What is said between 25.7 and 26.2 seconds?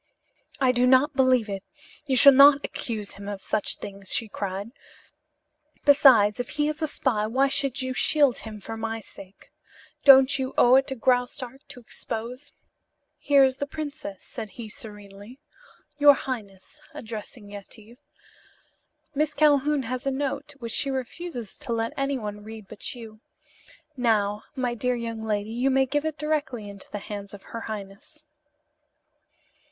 give it